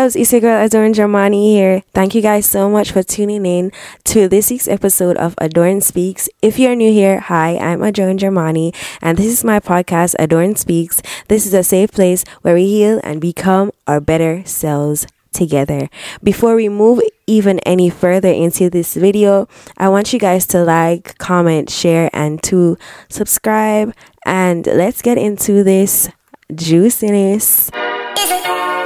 [0.00, 0.16] loves?
[0.16, 1.82] It's your girl Adorn Jamani here.
[1.92, 3.70] Thank you guys so much for tuning in
[4.04, 6.26] to this week's episode of Adorn Speaks.
[6.40, 11.02] If you're new here, hi, I'm Adorn Jamani, and this is my podcast, Adorn Speaks.
[11.28, 15.90] This is a safe place where we heal and become our better selves together.
[16.22, 21.18] Before we move even any further into this video, I want you guys to like,
[21.18, 22.78] comment, share, and to
[23.10, 23.92] subscribe.
[24.24, 26.08] And let's get into this
[26.54, 27.70] juiciness.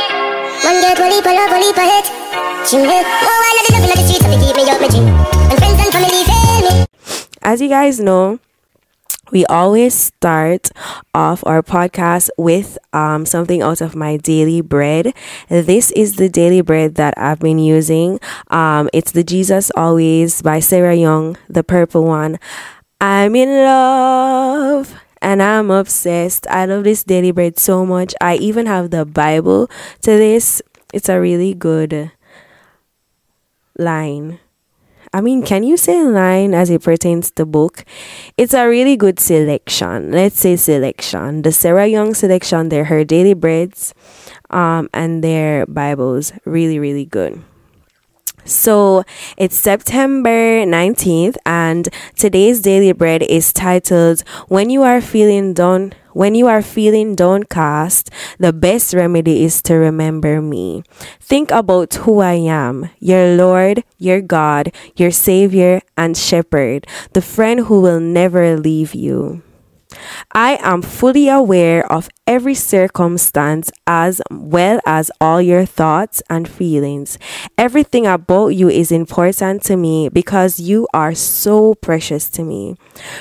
[0.75, 1.25] Love, pull leap,
[2.82, 3.07] hit.
[3.07, 4.03] Oh, I love the
[4.41, 4.89] keep me up my
[5.51, 6.87] And friends and family.
[7.43, 8.41] As you guys know,
[9.31, 10.71] we always start
[11.15, 15.15] off our podcast with um, something out of my daily bread.
[15.49, 18.18] This is the daily bread that I've been using.
[18.49, 22.41] Um, it's the Jesus Always by Sarah Young, the purple one.
[23.01, 26.46] I'm in love and I'm obsessed.
[26.49, 28.15] I love this daily bread so much.
[28.21, 29.69] I even have the Bible
[30.03, 30.61] to this.
[30.93, 32.12] It's a really good
[33.79, 34.39] line.
[35.15, 37.85] I mean, can you say line as it pertains to book?
[38.37, 40.13] It's a really good selection.
[40.13, 41.43] Let's say selection.
[41.43, 43.95] The Sarah Young selection, they're her daily breads
[44.51, 46.33] um, and their Bibles.
[46.45, 47.43] Really, really good.
[48.45, 49.05] So
[49.39, 55.95] it's September 19th, and today's daily bread is titled When You Are Feeling Down.
[56.12, 60.84] When you are feeling downcast, the best remedy is to remember me.
[61.19, 67.67] Think about who I am, your Lord, your God, your Savior and Shepherd, the friend
[67.67, 69.42] who will never leave you.
[70.33, 77.19] I am fully aware of every circumstance as well as all your thoughts and feelings.
[77.59, 82.77] Everything about you is important to me because you are so precious to me.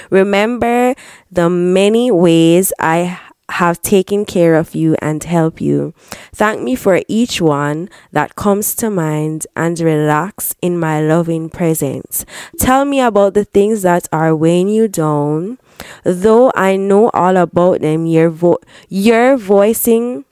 [0.09, 0.95] Remember
[1.31, 5.93] the many ways I have taken care of you and help you.
[6.33, 12.25] Thank me for each one that comes to mind and relax in my loving presence.
[12.58, 15.59] Tell me about the things that are weighing you down
[16.04, 20.26] Though I know all about them, you're, vo- you're voicing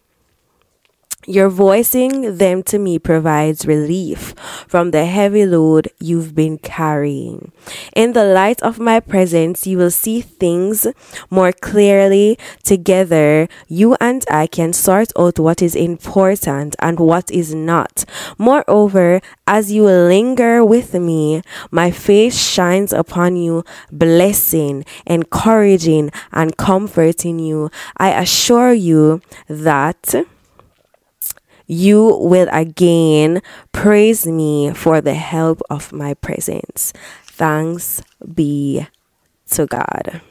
[1.28, 4.34] your voicing them to me provides relief
[4.68, 7.52] from the heavy load you've been carrying.
[7.96, 10.88] In the light of my presence, you will see things
[11.30, 12.38] more clearly.
[12.64, 18.06] Together, you and I can sort out what is important and what is not.
[18.38, 27.40] Moreover, as you linger with me, my face shines upon you, blessing, encouraging, and comforting
[27.40, 27.70] you.
[27.98, 30.16] I assure you that
[31.72, 36.92] you will again praise me for the help of my presence.
[37.24, 38.04] Thanks
[38.36, 38.86] be
[39.52, 40.22] to God.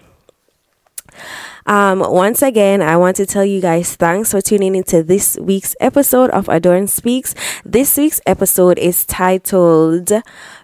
[1.65, 5.75] Um, once again, I want to tell you guys thanks for tuning into this week's
[5.81, 7.35] episode of Adorn Speaks.
[7.65, 10.13] This week's episode is titled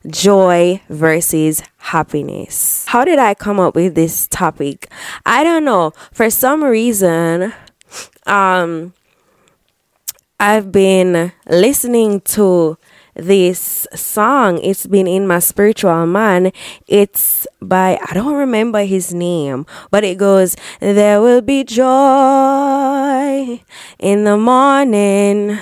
[0.06, 2.84] Joy versus Happiness.
[2.88, 4.90] How did I come up with this topic?
[5.24, 5.92] I don't know.
[6.12, 7.54] For some reason,
[8.26, 8.92] um,
[10.38, 12.76] I've been listening to
[13.14, 14.58] this song.
[14.58, 16.52] It's been in my spiritual mind.
[16.86, 21.86] It's by, I don't remember his name, but it goes, There will be joy
[23.98, 25.58] in the morning.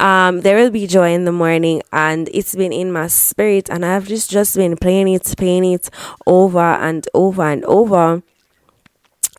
[0.00, 3.84] Um, there will be joy in the morning, and it's been in my spirit, and
[3.84, 5.90] I've just just been playing it, playing it
[6.24, 8.22] over and over and over.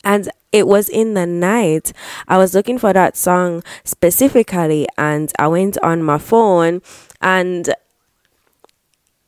[0.03, 1.94] And it was in the night.
[2.28, 6.82] I was looking for that song specifically, and I went on my phone
[7.22, 7.74] and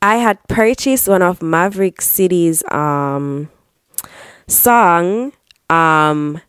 [0.01, 3.49] I had purchased one of Maverick City's um
[4.47, 5.33] song.
[5.69, 6.41] Um,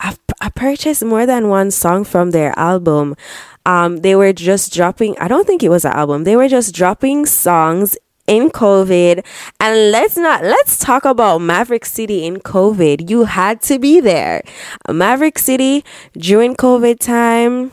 [0.00, 3.16] I, I purchased more than one song from their album.
[3.66, 5.16] Um, they were just dropping.
[5.18, 6.24] I don't think it was an album.
[6.24, 7.96] They were just dropping songs
[8.26, 9.24] in COVID.
[9.60, 13.10] And let's not, let's talk about Maverick City in COVID.
[13.10, 14.42] You had to be there.
[14.88, 15.84] Maverick City
[16.16, 17.72] during COVID time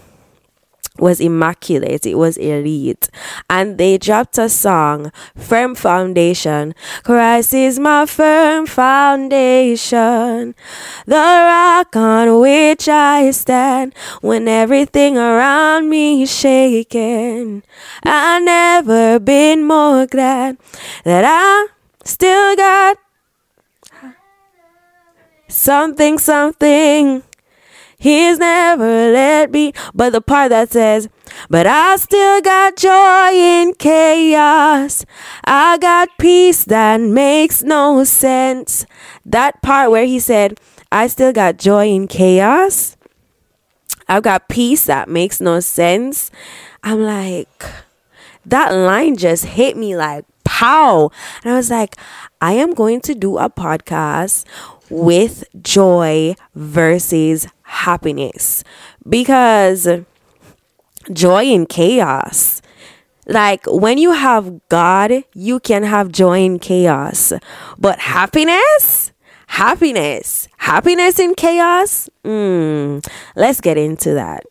[0.99, 2.05] was immaculate.
[2.05, 3.09] It was elite.
[3.49, 6.75] And they dropped a song, Firm Foundation.
[7.03, 10.55] Christ is my firm foundation,
[11.05, 17.63] the rock on which I stand when everything around me is shaking.
[18.03, 20.57] I never been more glad
[21.03, 21.67] that I
[22.03, 22.97] still got
[25.47, 27.23] something, something
[27.99, 29.73] He's never let me.
[29.93, 31.09] But the part that says,
[31.49, 35.05] but I still got joy in chaos.
[35.43, 38.85] I got peace that makes no sense.
[39.25, 40.57] That part where he said,
[40.91, 42.95] I still got joy in chaos.
[44.07, 46.31] I've got peace that makes no sense.
[46.81, 47.65] I'm like,
[48.45, 51.11] that line just hit me like pow.
[51.43, 51.95] And I was like,
[52.41, 54.45] I am going to do a podcast
[54.89, 58.63] with joy versus happiness
[59.07, 59.87] because
[61.13, 62.61] joy in chaos.
[63.27, 67.31] Like when you have God, you can have joy in chaos.
[67.77, 69.11] But happiness?
[69.47, 70.47] Happiness.
[70.57, 72.09] Happiness in chaos?
[72.23, 73.05] Mm,
[73.35, 74.43] let's get into that.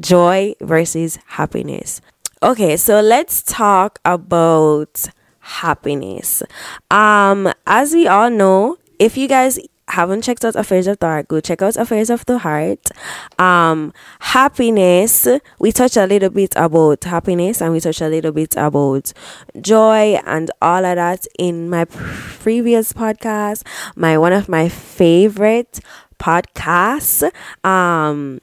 [0.00, 2.00] Joy versus happiness.
[2.42, 5.08] Okay, so let's talk about
[5.40, 6.42] happiness.
[6.90, 9.58] Um, as we all know, if you guys
[9.90, 12.90] haven't checked out Affairs of the Heart, go check out Affairs of the Heart.
[13.38, 15.26] Um, happiness,
[15.58, 19.12] we touched a little bit about happiness and we touched a little bit about
[19.60, 23.66] joy and all of that in my previous podcast,
[23.96, 25.80] my one of my favorite
[26.18, 27.30] podcasts.
[27.64, 28.40] Um,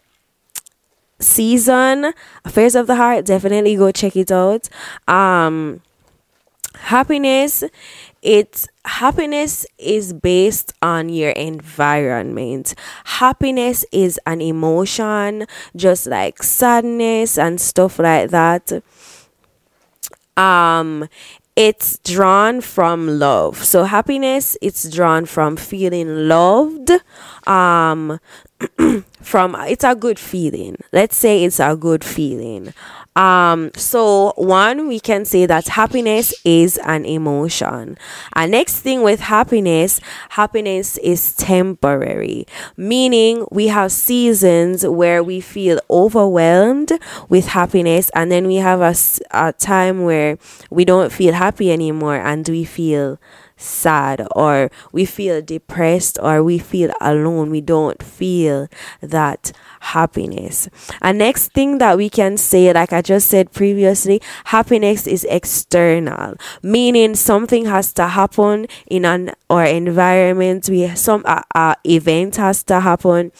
[1.19, 2.13] season
[2.45, 4.69] affairs of the heart definitely go check it out
[5.07, 5.81] um
[6.75, 7.63] happiness
[8.27, 12.75] it's happiness is based on your environment.
[13.05, 15.47] Happiness is an emotion
[15.77, 18.83] just like sadness and stuff like that.
[20.35, 21.07] Um
[21.55, 23.63] it's drawn from love.
[23.63, 26.91] So happiness it's drawn from feeling loved.
[27.47, 28.19] Um
[29.21, 30.75] from it's a good feeling.
[30.91, 32.73] Let's say it's a good feeling
[33.17, 37.97] um, so one, we can say that happiness is an emotion.
[38.33, 39.99] And next thing with happiness,
[40.29, 42.45] happiness is temporary,
[42.77, 46.91] meaning we have seasons where we feel overwhelmed
[47.27, 48.93] with happiness, and then we have a,
[49.31, 50.37] a time where
[50.69, 53.17] we don't feel happy anymore and we feel
[53.57, 57.49] sad or we feel depressed or we feel alone.
[57.49, 58.67] We don't feel
[59.01, 59.51] that
[59.81, 60.69] happiness.
[61.01, 66.35] And next thing that we can say, like I just said previously, happiness is external,
[66.61, 70.69] meaning something has to happen in an our environment.
[70.69, 73.31] We some uh, uh, event has to happen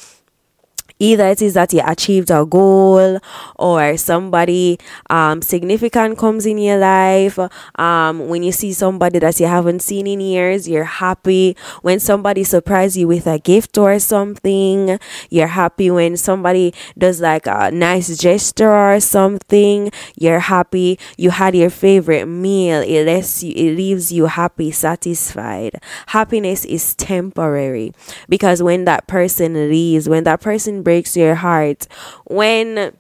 [1.00, 3.20] either it is that you achieved a goal
[3.56, 4.80] or somebody
[5.10, 7.40] um, significant comes in your life
[7.76, 11.56] um, when you see somebody that you haven't seen in years you're happy.
[11.82, 15.00] When somebody surprises you with a gift or something
[15.30, 15.92] you're happy.
[15.92, 21.00] When somebody does like a nice gesture or something you're happy.
[21.18, 22.82] You had your favorite meal.
[22.82, 25.82] It lets you it leaves you happy satisfied.
[26.08, 27.94] Happiness is temporary
[28.30, 31.86] because when that person leaves when that person breaks your heart.
[32.24, 32.96] When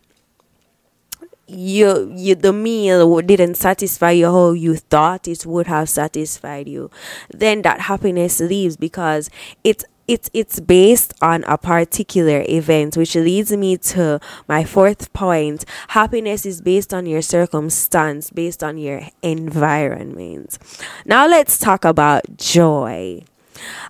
[1.47, 6.91] you you the meal didn't satisfy you how you thought it would have satisfied you
[7.29, 9.29] then that happiness leaves because
[9.63, 15.63] it's it's it's based on a particular event which leads me to my fourth point.
[15.89, 20.57] Happiness is based on your circumstance based on your environment.
[21.05, 23.23] Now let's talk about joy.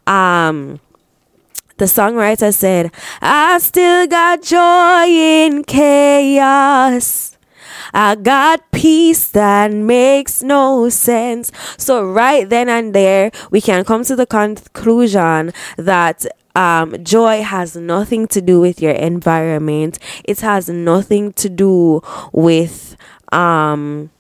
[0.06, 0.80] Um
[1.78, 2.92] the songwriter said,
[3.22, 7.38] I still got joy in chaos.
[7.94, 11.52] I got peace that makes no sense.
[11.78, 16.26] So, right then and there, we can come to the conclusion that
[16.56, 22.02] um, joy has nothing to do with your environment, it has nothing to do
[22.32, 22.96] with.
[23.32, 24.12] Um,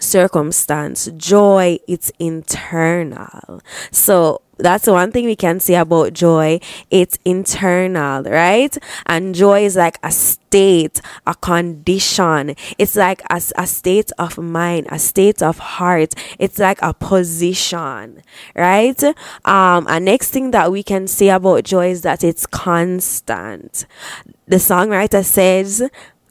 [0.00, 6.60] circumstance joy it's internal so that's the one thing we can say about joy.
[6.90, 8.76] It's internal right?
[9.06, 12.54] And joy is like a state a condition.
[12.78, 16.14] It's like a, a state of mind a state of heart.
[16.38, 18.22] It's like a position
[18.54, 19.02] right?
[19.44, 23.86] Um and next thing that we can say about joy is that it's constant.
[24.46, 25.82] The songwriter says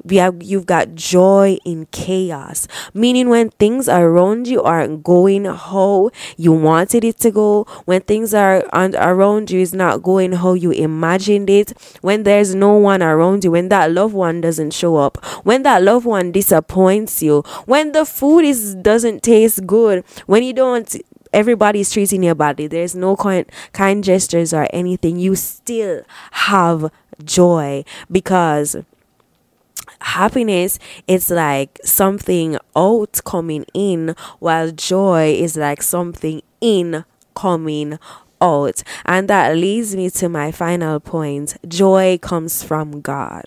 [0.06, 6.10] we have you've got joy in chaos meaning when things around you aren't going how
[6.38, 10.54] you wanted it to go when things are and around you is not going how
[10.54, 14.96] you imagined it when there's no one around you when that loved one doesn't show
[14.96, 20.44] up when that loved one disappoints you when the food is doesn't taste good when
[20.44, 20.96] you don't
[21.34, 26.92] everybody's treating you badly there's no kind kind gestures or anything you still have
[27.24, 28.76] joy because
[30.04, 37.06] happiness is like something out coming in while joy is like something in
[37.36, 37.98] coming
[38.42, 43.46] out and that leads me to my final point joy comes from god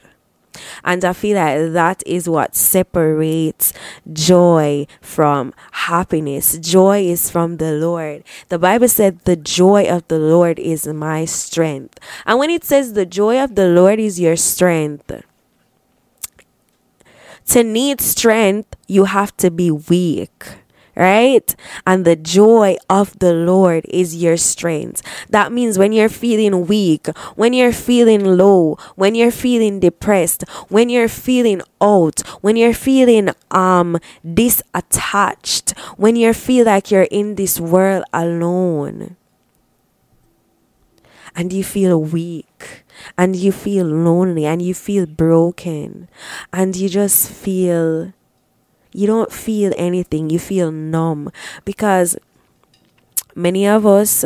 [0.84, 3.72] And I feel like that is what separates
[4.12, 6.58] joy from happiness.
[6.58, 8.24] Joy is from the Lord.
[8.48, 11.98] The Bible said, The joy of the Lord is my strength.
[12.24, 15.12] And when it says the joy of the Lord is your strength,
[17.46, 20.44] to need strength, you have to be weak
[20.96, 21.54] right?
[21.86, 25.02] And the joy of the Lord is your strength.
[25.28, 30.88] That means when you're feeling weak, when you're feeling low, when you're feeling depressed, when
[30.88, 37.60] you're feeling out, when you're feeling um disattached, when you feel like you're in this
[37.60, 39.16] world alone
[41.36, 42.85] and you feel weak
[43.16, 46.08] and you feel lonely and you feel broken
[46.52, 48.12] and you just feel
[48.92, 51.30] you don't feel anything, you feel numb
[51.66, 52.16] because
[53.34, 54.24] many of us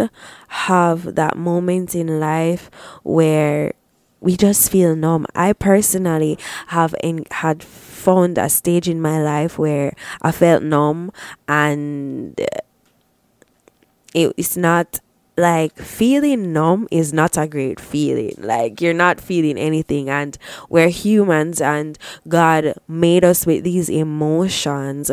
[0.48, 2.70] have that moment in life
[3.02, 3.72] where
[4.20, 5.26] we just feel numb.
[5.34, 11.10] I personally have in, had found a stage in my life where I felt numb
[11.48, 12.38] and
[14.14, 15.00] it, it's not
[15.40, 18.34] like feeling numb is not a great feeling.
[18.38, 20.08] Like you're not feeling anything.
[20.08, 20.36] And
[20.68, 25.10] we're humans and god made us with these emotions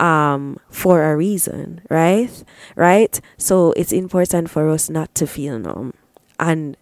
[0.00, 2.30] um for a reason right?
[2.76, 3.20] Right?
[3.36, 5.94] So it's important for us not to feel numb.
[6.38, 6.76] And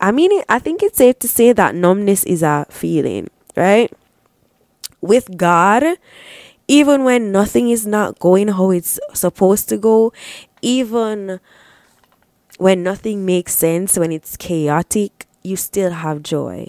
[0.00, 3.92] i mean i think it's safe to say that numbness is a feeling right?
[5.00, 5.84] With god
[6.68, 10.12] even when nothing is not going how it's supposed to go
[10.62, 11.40] even
[12.62, 16.68] when nothing makes sense, when it's chaotic, you still have joy.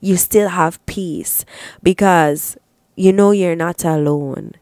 [0.00, 1.44] You still have peace
[1.84, 2.56] because
[2.96, 4.54] you know you're not alone.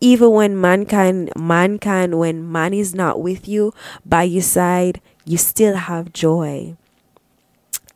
[0.00, 3.72] Even when mankind, mankind, when man is not with you,
[4.04, 6.76] by your side, you still have joy.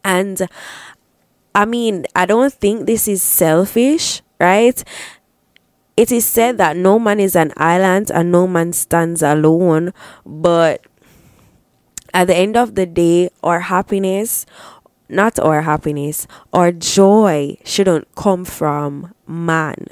[0.04, 0.48] And
[1.56, 4.80] I mean, I don't think this is selfish, right?
[5.96, 9.92] It is said that no man is an island and no man stands alone,
[10.24, 10.86] but
[12.12, 14.46] at the end of the day, our happiness,
[15.08, 19.86] not our happiness, our joy shouldn't come from man.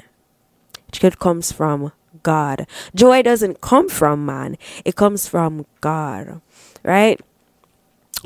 [1.01, 1.91] It comes from
[2.23, 2.67] God.
[2.95, 4.57] Joy doesn't come from man.
[4.83, 6.41] It comes from God.
[6.83, 7.19] Right?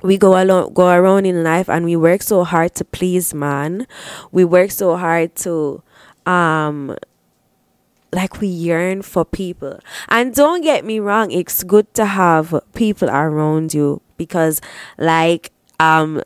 [0.02, 3.86] we go along go around in life and we work so hard to please man
[4.32, 5.84] we work so hard to
[6.26, 6.96] um
[8.14, 9.80] like we yearn for people.
[10.10, 14.62] And don't get me wrong, it's good to have people around you because
[14.98, 16.22] like um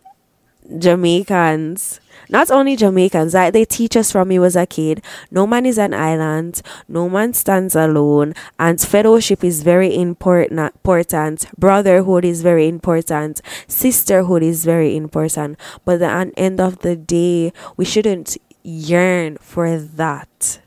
[0.78, 5.02] Jamaicans not only Jamaicans, like they teach us from me was a kid,
[5.32, 11.48] no man is an island, no man stands alone, and fellowship is very important important,
[11.58, 15.58] brotherhood is very important, sisterhood is very important.
[15.86, 20.60] But at the end of the day, we shouldn't yearn for that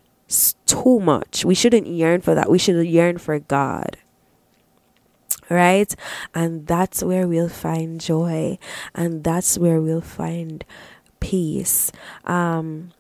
[0.71, 1.45] too much.
[1.45, 2.51] We shouldn't yearn for that.
[2.51, 3.97] We should yearn for God.
[5.49, 5.95] Right?
[6.35, 8.59] And that's where we'll find joy.
[8.95, 10.65] And that's where we'll find
[11.19, 11.91] peace.
[12.25, 12.93] Um,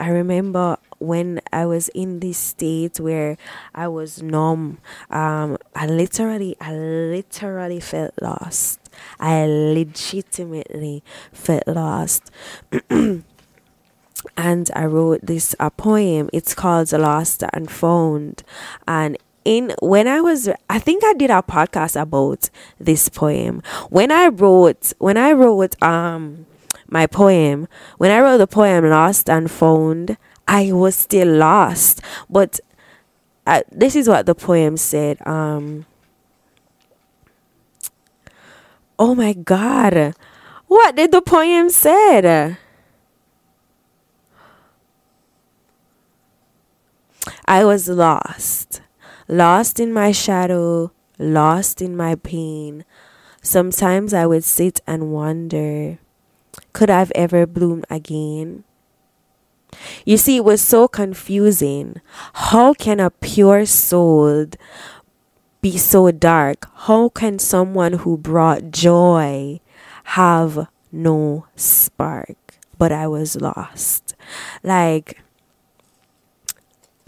[0.00, 3.36] I remember when I was in this state where
[3.74, 4.78] I was numb,
[5.10, 8.80] um, I literally, I literally felt lost.
[9.20, 11.02] I legitimately
[11.32, 12.30] felt lost.
[14.36, 16.28] and I wrote this a poem.
[16.32, 18.42] It's called Lost and Found.
[18.86, 23.62] And in when I was I think I did a podcast about this poem.
[23.90, 26.46] When I wrote when I wrote um
[26.88, 32.00] my poem, when I wrote the poem Lost and Found, I was still lost.
[32.28, 32.60] But
[33.46, 35.26] uh, this is what the poem said.
[35.26, 35.86] Um
[38.98, 40.14] Oh my god.
[40.66, 42.58] What did the poem said?
[47.46, 48.80] I was lost,
[49.28, 52.84] lost in my shadow, lost in my pain.
[53.42, 55.98] Sometimes I would sit and wonder,
[56.72, 58.64] could I've ever bloom again?
[60.04, 62.00] You see, it was so confusing.
[62.32, 64.46] How can a pure soul
[65.60, 66.66] be so dark?
[66.74, 69.60] How can someone who brought joy
[70.04, 72.36] have no spark?
[72.78, 74.14] But I was lost.
[74.62, 75.20] Like,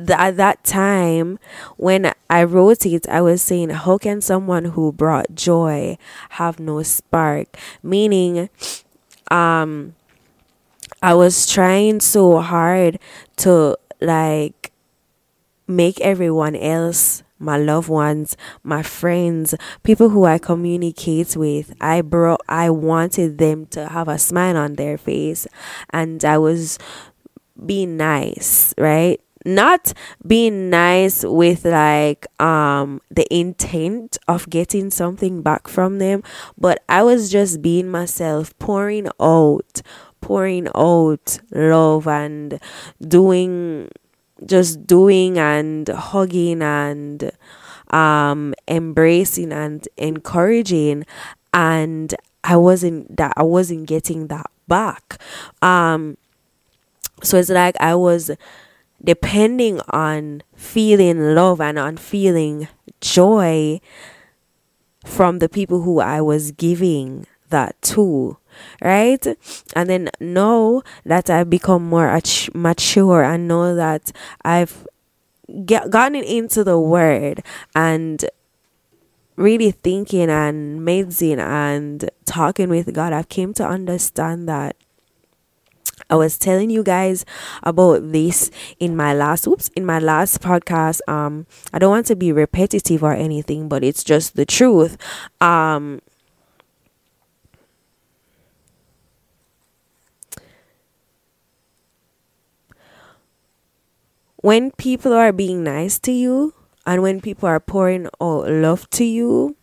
[0.06, 1.38] the, at that time
[1.76, 5.98] when I wrote it, I was saying, how can someone who brought joy
[6.30, 7.56] have no spark?
[7.82, 8.48] Meaning,
[9.30, 9.94] um,
[11.02, 12.98] I was trying so hard
[13.38, 14.72] to like
[15.66, 21.74] make everyone else my loved ones, my friends, people who I communicate with.
[21.80, 25.46] I brought I wanted them to have a smile on their face
[25.88, 26.78] and I was
[27.64, 29.20] being nice, right?
[29.44, 29.94] Not
[30.26, 36.22] being nice with like um the intent of getting something back from them,
[36.58, 39.80] but I was just being myself, pouring out,
[40.20, 42.60] pouring out love and
[43.00, 43.88] doing
[44.44, 47.30] just doing and hugging and
[47.90, 51.04] um, embracing and encouraging
[51.52, 55.20] and I wasn't that I wasn't getting that back.
[55.60, 56.16] Um,
[57.22, 58.30] so it's like I was
[59.02, 62.68] depending on feeling love and on feeling
[63.00, 63.80] joy
[65.04, 68.36] from the people who I was giving that to
[68.82, 69.26] right?
[69.74, 72.20] And then know that i've become more
[72.54, 74.12] mature and know that
[74.44, 74.86] i've
[75.64, 77.42] get, gotten into the word
[77.74, 78.24] and
[79.36, 83.12] really thinking and meditating and talking with god.
[83.12, 84.76] I've came to understand that
[86.10, 87.24] I was telling you guys
[87.62, 91.00] about this in my last oops in my last podcast.
[91.08, 94.96] Um I don't want to be repetitive or anything but it's just the truth.
[95.40, 96.00] Um
[104.36, 106.54] when people are being nice to you
[106.86, 109.56] and when people are pouring out love to you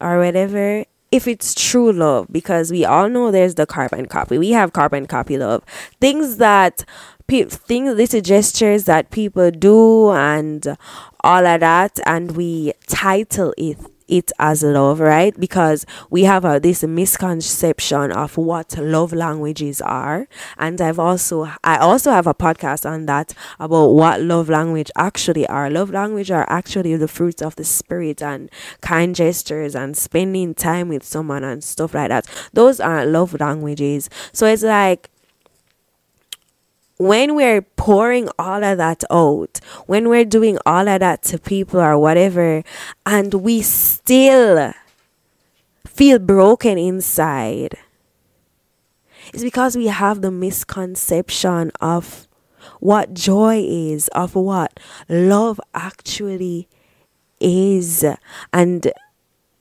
[0.00, 4.38] or whatever, if it's true love, because we all know there's the carbon copy.
[4.38, 5.64] We have carbon copy love.
[6.00, 6.84] Things that
[7.28, 10.78] things little gestures that people do and
[11.22, 13.76] all of that and we title it
[14.08, 15.38] it as love, right?
[15.38, 21.76] Because we have a, this misconception of what love languages are, and I've also I
[21.78, 25.70] also have a podcast on that about what love language actually are.
[25.70, 28.50] Love language are actually the fruits of the spirit and
[28.80, 32.26] kind gestures and spending time with someone and stuff like that.
[32.52, 34.08] Those are love languages.
[34.32, 35.10] So it's like
[36.98, 41.80] when we're pouring all of that out, when we're doing all of that to people
[41.80, 42.62] or whatever,
[43.06, 44.72] and we still
[45.86, 47.78] feel broken inside,
[49.32, 52.26] it's because we have the misconception of
[52.80, 56.68] what joy is, of what love actually
[57.40, 58.04] is.
[58.52, 58.92] And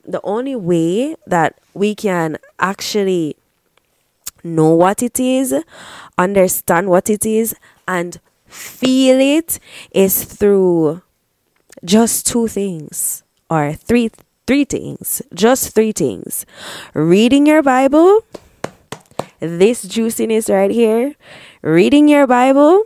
[0.04, 3.36] the only way that we can actually
[4.56, 5.54] know what it is,
[6.18, 7.56] understand what it is,
[7.88, 9.60] and feel it
[9.92, 11.02] is through
[11.84, 14.10] just two things or three
[14.48, 16.46] three things just three things.
[16.94, 18.24] Reading your bible.
[19.40, 21.16] This juiciness right here.
[21.62, 22.86] Reading your bible.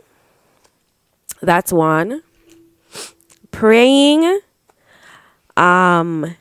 [1.40, 2.22] That's one.
[3.50, 4.40] Praying.
[5.56, 6.36] Um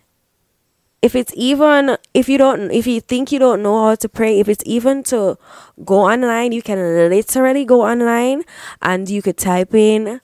[1.02, 4.40] if it's even if you don't if you think you don't know how to pray
[4.40, 5.38] if it's even to
[5.84, 6.78] go online you can
[7.10, 8.44] literally go online
[8.82, 10.22] and you could type in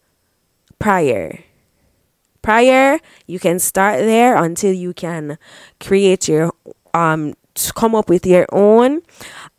[0.79, 1.39] prayer.
[2.41, 5.37] Prayer you can start there until you can
[5.79, 6.53] create your
[6.93, 7.33] um
[7.73, 9.01] come up with your own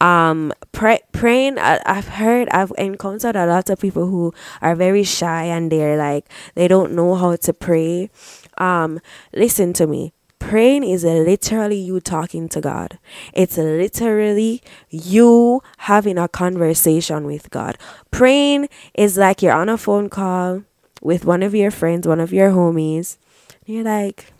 [0.00, 1.58] um pray, praying.
[1.58, 5.98] I, i've heard i've encountered a lot of people who are very shy and they're
[5.98, 8.08] like they don't know how to pray.
[8.56, 9.00] Um
[9.34, 12.98] listen to me Praying is literally you talking to God.
[13.34, 17.76] It's literally you having a conversation with God.
[18.10, 20.62] Praying is like you're on a phone call
[21.02, 23.18] with one of your friends, one of your homies.
[23.66, 24.32] you're like,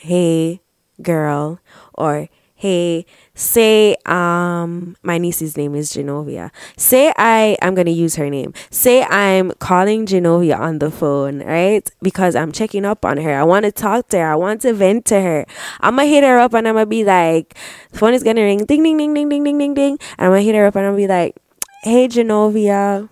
[0.00, 0.60] hey,
[1.00, 1.60] girl,
[1.94, 6.50] or hey, say um my niece's name is Genovia.
[6.76, 8.54] Say I I'm gonna use her name.
[8.70, 11.88] Say I'm calling Genovia on the phone, right?
[12.00, 13.34] Because I'm checking up on her.
[13.34, 14.32] I want to talk to her.
[14.32, 15.46] I want to vent to her.
[15.80, 17.54] I'm gonna hit her up and I'm gonna be like,
[17.90, 19.98] the phone is gonna ring, ding ding ding ding ding ding ding ding.
[20.18, 21.36] And I'm gonna hit her up and I'm gonna be like,
[21.82, 23.08] hey Genovia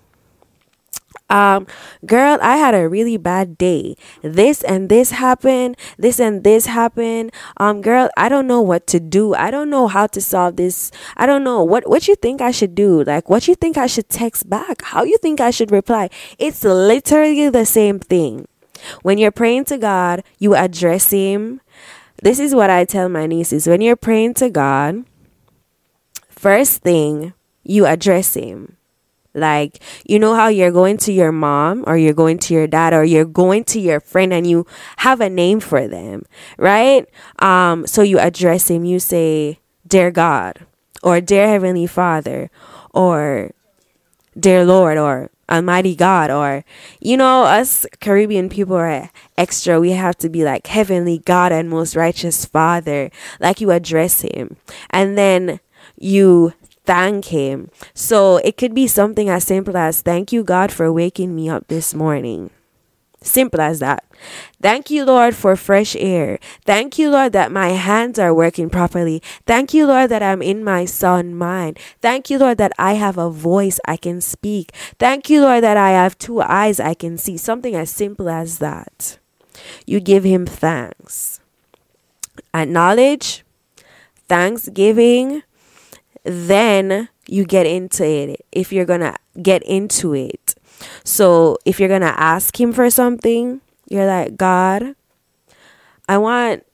[1.32, 1.66] um,
[2.04, 3.96] girl, I had a really bad day.
[4.20, 5.78] This and this happened.
[5.96, 7.32] This and this happened.
[7.56, 9.34] Um, girl, I don't know what to do.
[9.34, 10.92] I don't know how to solve this.
[11.16, 13.02] I don't know what what you think I should do.
[13.02, 14.82] Like what you think I should text back.
[14.82, 16.10] How you think I should reply.
[16.38, 18.46] It's literally the same thing.
[19.00, 21.62] When you're praying to God, you address him.
[22.22, 23.66] This is what I tell my nieces.
[23.66, 25.04] When you're praying to God,
[26.28, 27.32] first thing,
[27.64, 28.76] you address him
[29.34, 32.92] like, you know how you're going to your mom or you're going to your dad
[32.92, 34.66] or you're going to your friend and you
[34.98, 36.24] have a name for them,
[36.58, 37.08] right?
[37.38, 40.66] Um, so you address him, you say, Dear God,
[41.02, 42.50] or Dear Heavenly Father,
[42.92, 43.52] or
[44.38, 46.64] Dear Lord, or Almighty God, or
[47.00, 49.80] you know, us Caribbean people are extra.
[49.80, 54.56] We have to be like Heavenly God and Most Righteous Father, like you address Him,
[54.90, 55.60] and then
[55.98, 57.70] you thank Him.
[57.94, 61.68] So it could be something as simple as Thank you, God, for waking me up
[61.68, 62.50] this morning.
[63.22, 64.04] Simple as that.
[64.60, 66.38] Thank you, Lord, for fresh air.
[66.64, 69.22] Thank you, Lord, that my hands are working properly.
[69.46, 71.78] Thank you, Lord, that I'm in my son mind.
[72.00, 74.72] Thank you, Lord, that I have a voice I can speak.
[74.98, 77.36] Thank you, Lord, that I have two eyes I can see.
[77.36, 79.18] Something as simple as that.
[79.86, 81.40] You give him thanks.
[82.54, 83.44] Acknowledge,
[84.28, 85.42] thanksgiving,
[86.24, 88.44] then you get into it.
[88.52, 90.54] If you're to get into it,
[91.04, 94.94] so if you're to ask Him for something, you're like, God,
[96.08, 96.64] I want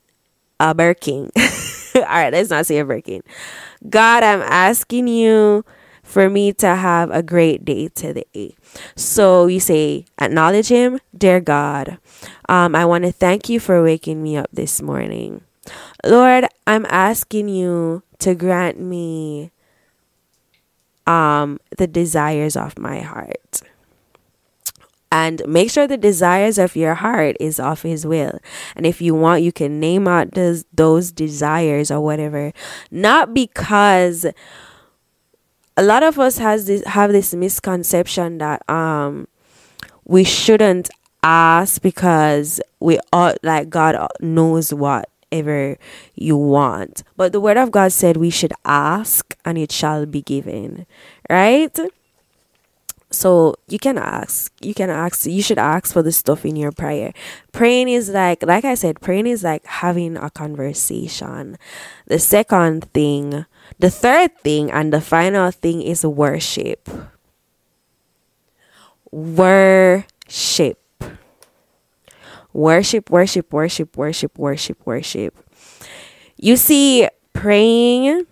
[0.60, 1.30] a Birkin.
[1.94, 3.22] All right, let's not say a Birkin.
[3.88, 5.64] God, I'm asking you
[6.02, 8.54] for me to have a great day today.
[8.96, 11.98] So you say, acknowledge Him, dear God.
[12.48, 15.42] Um, I want to thank you for waking me up this morning.
[16.04, 19.50] Lord, I'm asking you to grant me
[21.06, 23.62] um, the desires of my heart.
[25.10, 28.38] And make sure the desires of your heart is of his will.
[28.76, 32.52] And if you want you can name out those, those desires or whatever.
[32.90, 34.26] Not because
[35.78, 39.28] a lot of us has this have this misconception that um
[40.04, 40.90] we shouldn't
[41.22, 44.74] ask because we all like god knows
[45.30, 45.76] whatever
[46.14, 47.02] you want.
[47.16, 50.86] But the word of god said we should ask and it shall be given
[51.30, 51.76] right?
[53.10, 54.52] So you can ask.
[54.60, 55.24] You can ask.
[55.24, 57.14] You should ask for the stuff in your prayer.
[57.52, 61.56] Praying is like like i said praying is like having a conversation.
[62.06, 63.46] The second thing
[63.78, 66.88] the third thing and the final thing is worship.
[69.10, 70.78] Worship
[72.58, 75.32] worship worship worship worship worship worship.
[76.36, 78.26] You see praying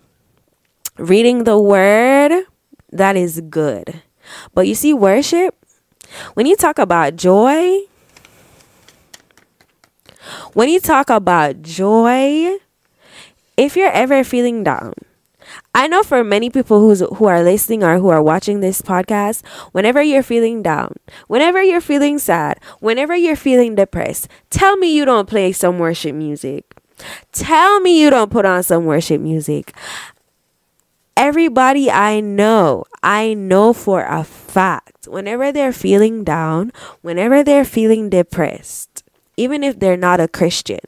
[0.97, 2.43] reading the word
[2.91, 4.01] that is good.
[4.53, 5.55] But you see, worship,
[6.33, 7.79] when you talk about joy,
[10.53, 12.57] when you talk about joy,
[13.55, 14.93] if you're ever feeling down,
[15.77, 19.45] I know for many people who's who are listening or who are watching this podcast,
[19.73, 20.95] whenever you're feeling down,
[21.27, 26.15] whenever you're feeling sad, whenever you're feeling depressed, tell me you don't play some worship
[26.15, 26.65] music.
[27.31, 29.73] Tell me you don't put on some worship music
[31.17, 38.09] everybody I know, I know for a fact, whenever they're feeling down, whenever they're feeling
[38.09, 39.03] depressed,
[39.35, 40.79] even if they're not a Christian,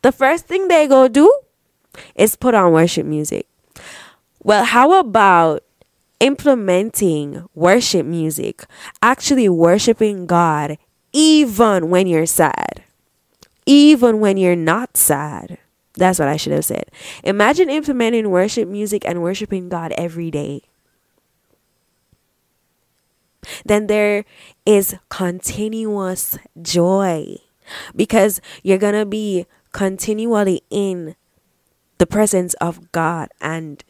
[0.00, 1.30] the first thing they go do
[2.14, 3.46] is put on worship music.
[4.46, 5.64] Well, how about
[6.20, 8.64] implementing worship music,
[9.02, 10.78] actually worshiping God
[11.12, 12.84] even when you're sad,
[13.66, 15.58] even when you're not sad?
[15.94, 16.92] That's what I should have said.
[17.24, 20.62] Imagine implementing worship music and worshiping God every day.
[23.64, 24.24] Then there
[24.64, 27.38] is continuous joy
[27.96, 31.16] because you're going to be continually in
[31.98, 33.82] the presence of God and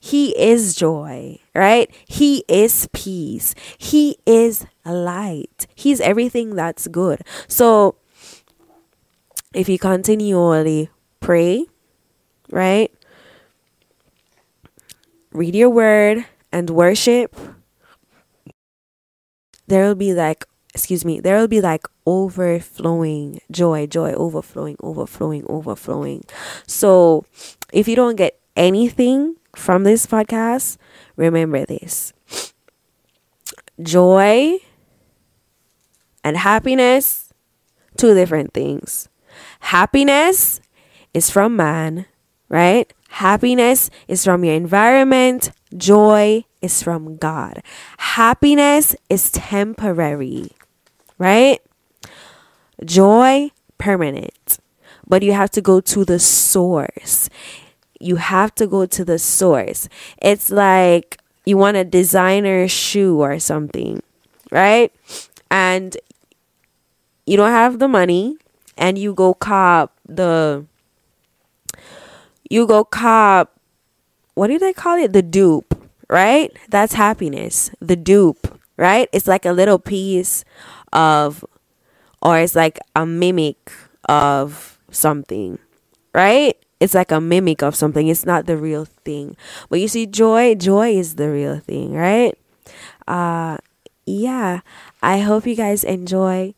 [0.00, 1.90] he is joy, right?
[2.06, 3.54] He is peace.
[3.76, 5.66] He is light.
[5.74, 7.22] He's everything that's good.
[7.48, 7.96] So
[9.54, 11.66] if you continually pray,
[12.50, 12.92] right?
[15.32, 17.34] Read your word and worship.
[19.66, 25.44] There will be like, excuse me, there will be like overflowing joy, joy, overflowing, overflowing,
[25.48, 26.24] overflowing.
[26.66, 27.26] So
[27.72, 30.78] if you don't get anything from this podcast,
[31.16, 32.12] remember this
[33.82, 34.58] joy
[36.24, 37.32] and happiness,
[37.96, 39.08] two different things.
[39.60, 40.60] Happiness
[41.14, 42.06] is from man,
[42.48, 42.92] right?
[43.08, 45.50] Happiness is from your environment.
[45.76, 47.62] Joy is from God.
[47.98, 50.50] Happiness is temporary,
[51.18, 51.60] right?
[52.84, 54.58] Joy, permanent.
[55.06, 57.30] But you have to go to the source.
[57.98, 59.88] You have to go to the source.
[60.20, 64.02] It's like you want a designer shoe or something,
[64.50, 64.92] right?
[65.50, 65.96] And
[67.26, 68.36] you don't have the money
[68.76, 70.64] and you go cop the
[72.48, 73.58] you go cop
[74.34, 75.12] what do they call it?
[75.12, 75.74] The dupe,
[76.08, 76.52] right?
[76.68, 77.72] That's happiness.
[77.80, 79.08] The dupe, right?
[79.12, 80.44] It's like a little piece
[80.92, 81.44] of
[82.22, 83.72] or it's like a mimic
[84.08, 85.58] of something,
[86.14, 86.56] right?
[86.80, 88.08] It's like a mimic of something.
[88.08, 89.36] It's not the real thing.
[89.68, 92.36] But you see, joy, joy is the real thing, right?
[93.06, 93.58] Uh,
[94.06, 94.60] yeah,
[95.02, 96.54] I hope you guys enjoy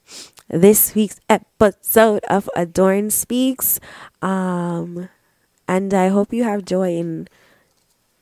[0.48, 3.80] this week's episode of Adorn Speaks.
[4.20, 5.08] Um,
[5.66, 7.28] and I hope you have joy in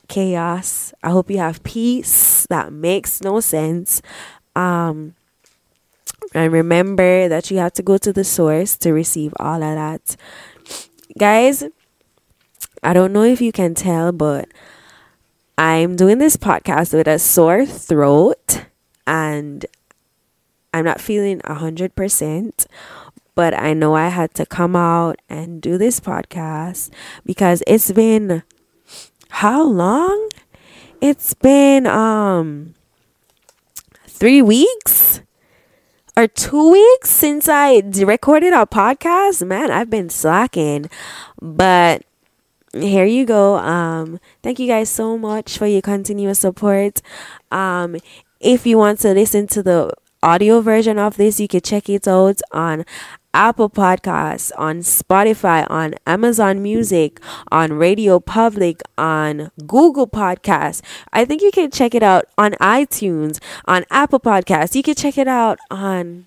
[0.08, 0.92] chaos.
[1.02, 4.02] I hope you have peace that makes no sense.
[4.54, 5.14] Um,
[6.34, 10.16] and remember that you have to go to the source to receive all of that.
[11.18, 11.64] Guys,
[12.82, 14.48] I don't know if you can tell, but
[15.56, 18.64] I'm doing this podcast with a sore throat
[19.06, 19.66] and
[20.72, 22.66] I'm not feeling 100%,
[23.34, 26.90] but I know I had to come out and do this podcast
[27.24, 28.42] because it's been
[29.30, 30.28] how long?
[31.00, 32.74] It's been um
[34.06, 35.20] 3 weeks
[36.16, 39.46] or 2 weeks since I recorded a podcast.
[39.46, 40.90] Man, I've been slacking.
[41.40, 42.02] But
[42.72, 43.56] here you go.
[43.56, 47.00] Um, thank you guys so much for your continuous support.
[47.50, 47.96] Um,
[48.40, 52.06] if you want to listen to the audio version of this, you can check it
[52.06, 52.84] out on
[53.34, 57.20] Apple Podcasts, on Spotify, on Amazon Music,
[57.52, 60.82] on Radio Public, on Google Podcasts.
[61.12, 64.74] I think you can check it out on iTunes, on Apple Podcasts.
[64.74, 66.26] You can check it out on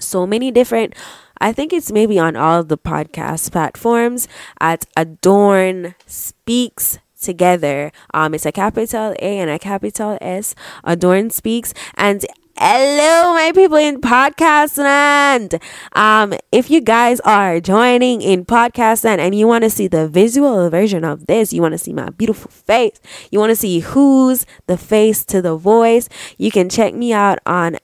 [0.00, 0.94] so many different
[1.42, 4.28] I think it's maybe on all of the podcast platforms
[4.60, 7.90] at Adorn Speaks together.
[8.14, 10.54] Um, it's a capital A and a capital S.
[10.84, 11.74] Adorn Speaks.
[11.96, 12.24] And
[12.56, 15.58] Hello, my people in podcast land.
[15.94, 20.06] Um, if you guys are joining in podcast land and you want to see the
[20.06, 23.00] visual version of this, you want to see my beautiful face,
[23.32, 27.40] you want to see who's the face to the voice, you can check me out
[27.46, 27.78] on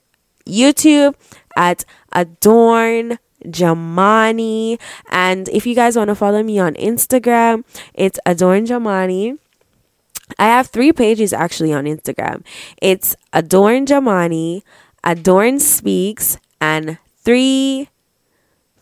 [0.47, 1.15] YouTube
[1.57, 4.81] at Adorn Jamani.
[5.11, 9.39] And if you guys want to follow me on Instagram, it's Adorn Jamani.
[10.39, 12.45] I have three pages actually on Instagram.
[12.83, 14.63] It's Adorn Jamani,
[15.03, 17.89] Adorn Speaks, and three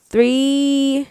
[0.09, 1.09] three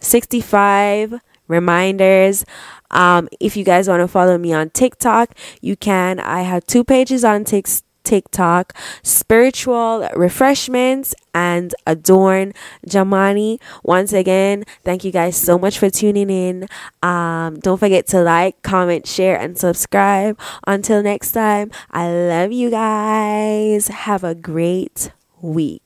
[0.00, 2.44] sixty five reminders.
[2.90, 6.18] Um, if you guys want to follow me on TikTok, you can.
[6.20, 12.54] I have two pages on TikTok TikTok, Spiritual Refreshments, and Adorn
[12.86, 13.60] Jamani.
[13.84, 16.66] Once again, thank you guys so much for tuning in.
[17.02, 20.40] Um, don't forget to like, comment, share, and subscribe.
[20.66, 23.88] Until next time, I love you guys.
[23.88, 25.82] Have a great week.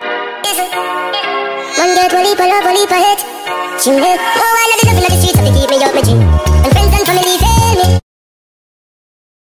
[0.00, 0.32] One
[2.24, 2.40] leap,
[2.88, 3.20] hit.